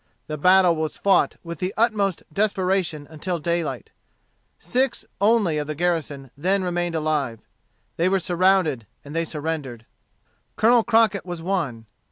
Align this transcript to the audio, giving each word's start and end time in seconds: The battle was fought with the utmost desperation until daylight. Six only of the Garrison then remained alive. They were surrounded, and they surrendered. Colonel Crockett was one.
The 0.25 0.35
battle 0.35 0.75
was 0.75 0.97
fought 0.97 1.35
with 1.43 1.59
the 1.59 1.75
utmost 1.77 2.23
desperation 2.33 3.05
until 3.07 3.37
daylight. 3.37 3.91
Six 4.57 5.05
only 5.21 5.59
of 5.59 5.67
the 5.67 5.75
Garrison 5.75 6.31
then 6.35 6.63
remained 6.63 6.95
alive. 6.95 7.39
They 7.97 8.09
were 8.09 8.17
surrounded, 8.19 8.87
and 9.05 9.15
they 9.15 9.25
surrendered. 9.25 9.85
Colonel 10.55 10.83
Crockett 10.83 11.23
was 11.23 11.43
one. 11.43 11.85